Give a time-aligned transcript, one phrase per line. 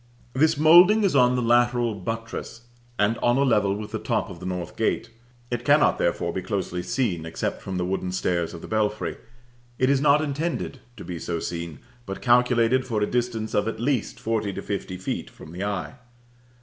[0.33, 2.61] This moulding is on the lateral buttress,
[2.97, 5.11] and on a level with the top of the north gate;
[5.51, 9.17] it cannot therefore be closely seen except from the wooden stairs of the belfry;
[9.77, 13.79] it is not intended to be so seen, but calculated for a distance of, at
[13.79, 15.93] least, forty to fifty feet from the eye.